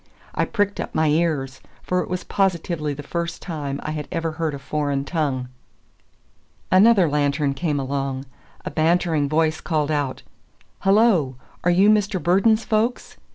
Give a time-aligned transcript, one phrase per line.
[0.33, 4.31] I pricked up my ears, for it was positively the first time I had ever
[4.31, 5.49] heard a foreign tongue.
[6.71, 8.25] Another lantern came along.
[8.65, 10.23] A bantering voice called out:
[10.79, 12.17] "Hello, are you Mr.
[12.19, 13.17] Burden's folks?